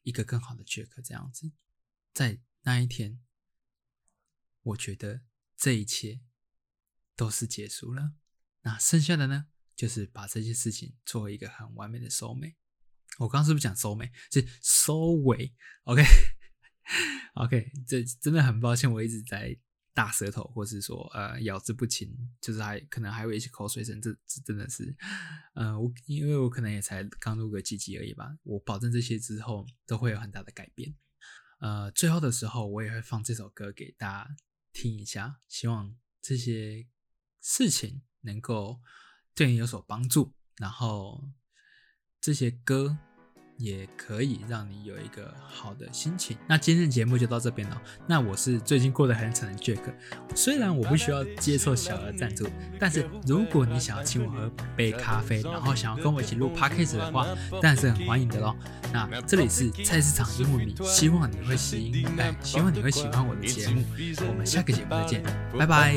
[0.04, 1.50] 一个更好的 Jack 这样子。
[2.14, 3.20] 在那一天，
[4.62, 5.22] 我觉得
[5.56, 6.20] 这一切
[7.16, 8.12] 都是结束了。
[8.62, 12.56] 那剩下的呢，就是把这些事情做一个很完美的收尾。
[13.18, 14.12] 我刚刚是不是讲收尾？
[14.30, 15.52] 是收尾
[15.82, 16.04] ？OK。
[17.34, 19.56] OK，这真的很抱歉，我一直在
[19.92, 22.08] 大舌头，或是说呃咬字不清，
[22.40, 24.96] 就是还可能还有一些口水声，这这真的是，
[25.54, 30.94] 呃我因为我可能也才刚录个几集而已吧，我保证这些之后都会有很大的改变。
[31.60, 34.36] 呃，最后的时候我也会放这首歌给大家
[34.72, 36.86] 听一下，希望这些
[37.42, 38.80] 事情能够
[39.34, 41.30] 对你有所帮助，然后
[42.20, 42.96] 这些歌。
[43.58, 46.36] 也可以让你有一个好的心情。
[46.46, 47.82] 那今天的节目就到这边了。
[48.06, 49.80] 那我是最近过得很惨的 Jack，
[50.34, 52.48] 虽然我不需要接受小额赞助，
[52.78, 58.54] 但是如果你想要请我喝杯咖啡，然后想要跟我一起录 Podcast 的话，当然是很欢迎的喽。
[58.92, 63.84] 那这里是菜市场英文名，希望你会喜，哎，希望你会喜欢我的节目。
[64.28, 65.22] 我们下个节目再见，
[65.58, 65.96] 拜拜。